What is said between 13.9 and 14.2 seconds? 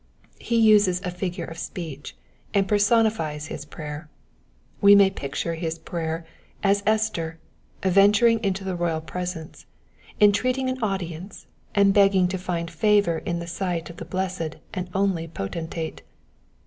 of the